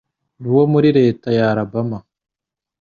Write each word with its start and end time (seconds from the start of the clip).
nuwo 0.39 0.63
muri 0.73 0.89
leta 0.99 1.27
ya 1.37 1.45
Alabama 1.51 1.97